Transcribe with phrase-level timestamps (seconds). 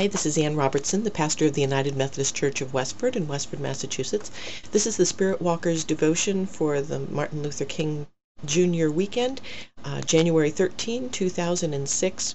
[0.00, 3.28] Hi, this is Ann Robertson, the pastor of the United Methodist Church of Westford in
[3.28, 4.30] Westford, Massachusetts.
[4.72, 8.06] This is the Spirit Walkers devotion for the Martin Luther King
[8.42, 8.88] Jr.
[8.88, 9.42] weekend,
[9.84, 12.34] uh, January 13, 2006.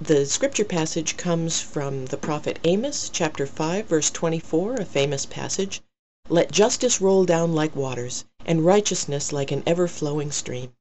[0.00, 5.82] The scripture passage comes from the prophet Amos, chapter 5, verse 24, a famous passage.
[6.28, 10.72] Let justice roll down like waters, and righteousness like an ever flowing stream.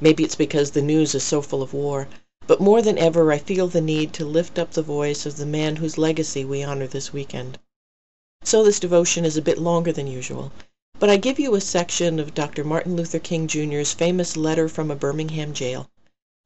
[0.00, 2.06] Maybe it's because the news is so full of war.
[2.48, 5.44] But more than ever I feel the need to lift up the voice of the
[5.44, 7.58] man whose legacy we honor this weekend.
[8.44, 10.52] So this devotion is a bit longer than usual,
[11.00, 12.62] but I give you a section of Dr.
[12.62, 15.90] Martin Luther King Jr.'s famous letter from a Birmingham jail,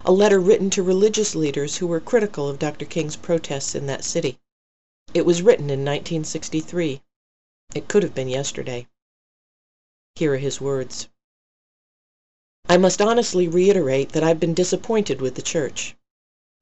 [0.03, 2.87] a letter written to religious leaders who were critical of Dr.
[2.87, 4.39] King's protests in that city.
[5.13, 7.03] It was written in 1963.
[7.75, 8.87] It could have been yesterday.
[10.15, 11.09] Here are his words.
[12.73, 15.97] I must honestly reiterate that I've been disappointed with the Church.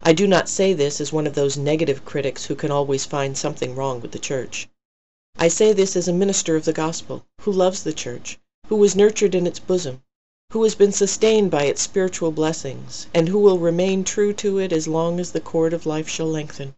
[0.00, 3.36] I do not say this as one of those negative critics who can always find
[3.36, 4.70] something wrong with the Church.
[5.38, 8.96] I say this as a minister of the Gospel, who loves the Church, who was
[8.96, 10.00] nurtured in its bosom,
[10.50, 14.72] who has been sustained by its spiritual blessings, and who will remain true to it
[14.72, 16.74] as long as the cord of life shall lengthen.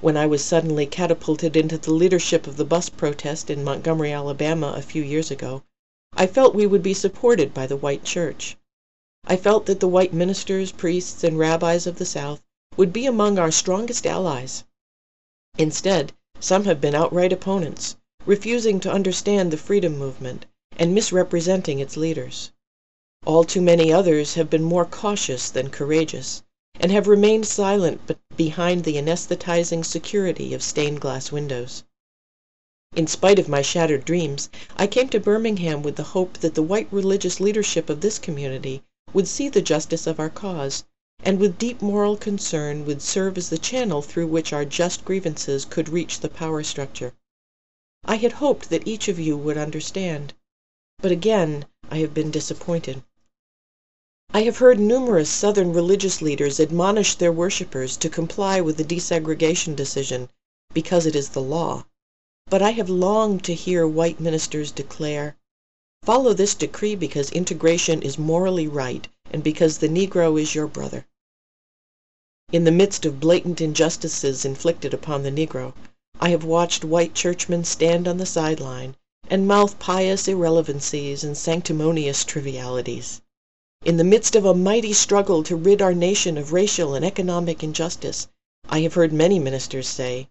[0.00, 4.72] When I was suddenly catapulted into the leadership of the bus protest in Montgomery, Alabama,
[4.76, 5.64] a few years ago,
[6.14, 8.56] I felt we would be supported by the white church.
[9.26, 12.42] I felt that the white ministers, priests, and rabbis of the South
[12.76, 14.64] would be among our strongest allies.
[15.56, 17.94] Instead, some have been outright opponents,
[18.26, 22.50] refusing to understand the freedom movement, and misrepresenting its leaders.
[23.24, 26.42] All too many others have been more cautious than courageous,
[26.80, 28.00] and have remained silent
[28.36, 31.84] behind the anesthetizing security of stained glass windows.
[32.96, 36.62] In spite of my shattered dreams, I came to Birmingham with the hope that the
[36.62, 40.82] white religious leadership of this community would see the justice of our cause,
[41.22, 45.64] and with deep moral concern would serve as the channel through which our just grievances
[45.64, 47.12] could reach the power structure.
[48.04, 50.34] I had hoped that each of you would understand.
[50.98, 53.04] But again I have been disappointed.
[54.34, 59.76] I have heard numerous Southern religious leaders admonish their worshippers to comply with the desegregation
[59.76, 60.28] decision
[60.74, 61.84] because it is the law.
[62.50, 65.36] But I have longed to hear white ministers declare,
[66.02, 71.06] "Follow this decree because integration is morally right and because the Negro is your brother."
[72.50, 75.74] In the midst of blatant injustices inflicted upon the Negro,
[76.18, 78.96] I have watched white churchmen stand on the side line
[79.28, 83.20] and mouth pious irrelevancies and sanctimonious trivialities.
[83.84, 87.62] In the midst of a mighty struggle to rid our nation of racial and economic
[87.62, 88.26] injustice,
[88.68, 90.28] I have heard many ministers say.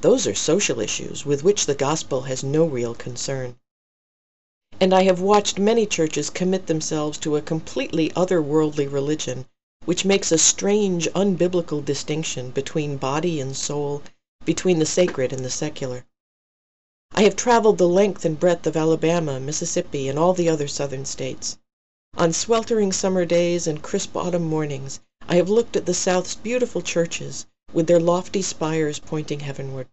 [0.00, 3.60] Those are social issues with which the gospel has no real concern.
[4.80, 9.46] And I have watched many churches commit themselves to a completely otherworldly religion,
[9.84, 14.02] which makes a strange, unbiblical distinction between body and soul,
[14.44, 16.04] between the sacred and the secular.
[17.12, 21.04] I have traveled the length and breadth of Alabama, Mississippi, and all the other Southern
[21.04, 21.56] states.
[22.16, 26.82] On sweltering summer days and crisp autumn mornings I have looked at the South's beautiful
[26.82, 29.88] churches, with their lofty spires pointing heavenward.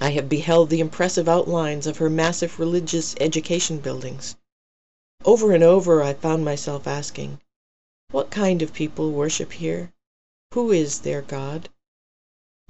[0.00, 4.34] I have beheld the impressive outlines of her massive religious education buildings.
[5.24, 7.38] Over and over I found myself asking,
[8.10, 9.92] What kind of people worship here?
[10.52, 11.68] Who is their God?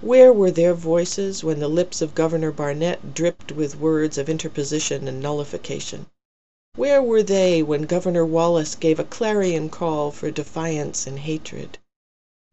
[0.01, 5.07] Where were their voices when the lips of Governor Barnett dripped with words of interposition
[5.07, 6.05] and nullification?
[6.75, 11.79] Where were they when Governor Wallace gave a clarion call for defiance and hatred?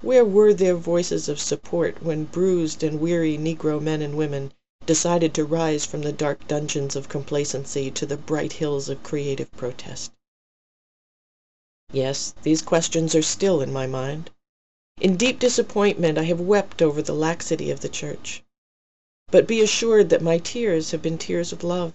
[0.00, 4.52] Where were their voices of support when bruised and weary Negro men and women
[4.86, 9.50] decided to rise from the dark dungeons of complacency to the bright hills of creative
[9.56, 10.12] protest?
[11.92, 14.30] Yes, these questions are still in my mind.
[15.00, 18.44] In deep disappointment I have wept over the laxity of the Church.
[19.32, 21.92] But be assured that my tears have been tears of love.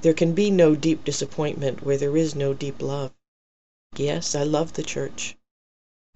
[0.00, 3.12] There can be no deep disappointment where there is no deep love.
[3.96, 5.36] Yes, I love the Church.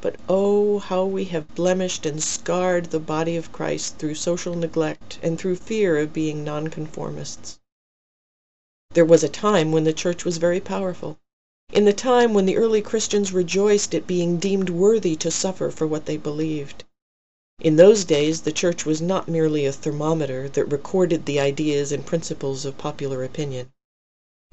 [0.03, 5.19] But oh, how we have blemished and scarred the body of Christ through social neglect
[5.23, 7.59] and through fear of being nonconformists.
[8.91, 11.19] There was a time when the Church was very powerful,
[11.73, 15.87] in the time when the early Christians rejoiced at being deemed worthy to suffer for
[15.87, 16.85] what they believed.
[17.59, 22.05] In those days the Church was not merely a thermometer that recorded the ideas and
[22.05, 23.73] principles of popular opinion.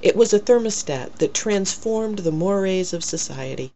[0.02, 3.74] It was a thermostat that transformed the mores of society.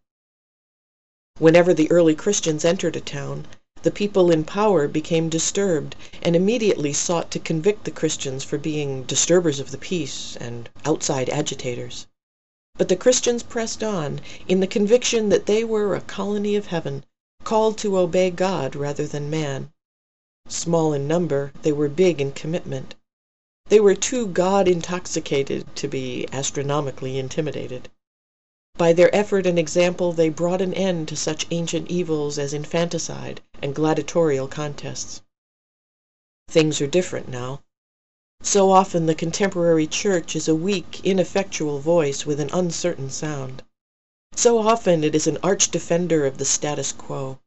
[1.39, 3.45] Whenever the early Christians entered a town,
[3.83, 9.03] the people in power became disturbed, and immediately sought to convict the Christians for being
[9.03, 12.07] disturbers of the peace and outside agitators.
[12.75, 17.05] But the Christians pressed on, in the conviction that they were a colony of heaven,
[17.43, 19.71] called to obey God rather than man.
[20.47, 22.95] Small in number, they were big in commitment.
[23.69, 27.89] They were too God intoxicated to be astronomically intimidated.
[28.77, 33.41] By their effort and example they brought an end to such ancient evils as infanticide
[33.59, 35.23] and gladiatorial contests.
[36.47, 37.63] Things are different now.
[38.43, 43.63] So often the contemporary church is a weak, ineffectual voice with an uncertain sound.
[44.35, 47.39] So often it is an arch defender of the status quo.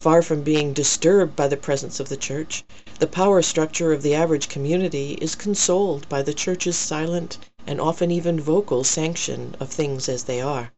[0.00, 2.62] Far from being disturbed by the presence of the church,
[3.00, 8.10] the power structure of the average community is consoled by the church's silent and often
[8.10, 10.74] even vocal sanction of things as they are.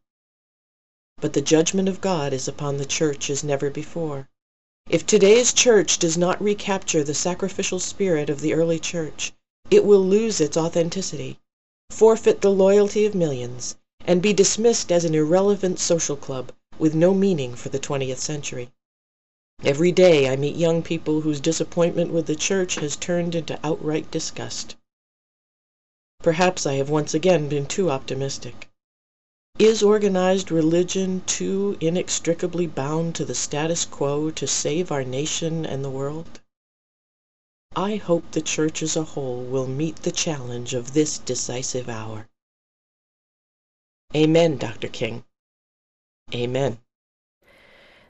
[1.19, 4.29] But the judgment of God is upon the church as never before.
[4.89, 9.33] If today's church does not recapture the sacrificial spirit of the early church,
[9.69, 11.39] it will lose its authenticity,
[11.89, 13.75] forfeit the loyalty of millions,
[14.05, 18.71] and be dismissed as an irrelevant social club with no meaning for the twentieth century.
[19.61, 24.09] Every day I meet young people whose disappointment with the church has turned into outright
[24.09, 24.77] disgust.
[26.27, 28.69] Perhaps I have once again been too optimistic.
[29.59, 35.85] Is organized religion too inextricably bound to the status quo to save our nation and
[35.85, 36.41] the world?
[37.77, 42.27] I hope the church as a whole will meet the challenge of this decisive hour.
[44.13, 44.89] Amen, Dr.
[44.89, 45.23] King.
[46.35, 46.79] Amen.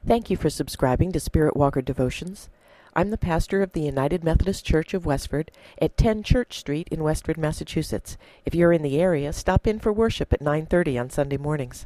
[0.03, 2.49] Thank you for subscribing to Spirit Walker Devotions.
[2.97, 7.03] I'm the pastor of the United Methodist Church of Westford at 10 Church Street in
[7.03, 8.17] Westford, Massachusetts.
[8.43, 11.85] If you're in the area, stop in for worship at 9:30 on Sunday mornings.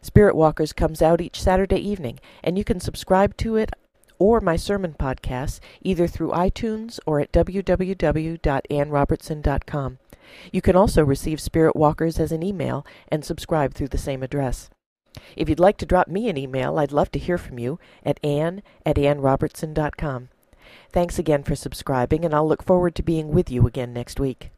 [0.00, 3.72] Spirit Walkers comes out each Saturday evening, and you can subscribe to it
[4.20, 9.98] or my sermon podcasts either through iTunes or at www.annrobertson.com.
[10.52, 14.70] You can also receive Spirit Walkers as an email and subscribe through the same address.
[15.34, 18.24] If you'd like to drop me an email, I'd love to hear from you at
[18.24, 20.28] ann at annrobertson.com.
[20.96, 24.52] Thanks again for subscribing, and I'll look forward to being with you again next week.